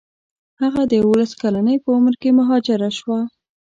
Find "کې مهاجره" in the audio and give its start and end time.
2.21-2.89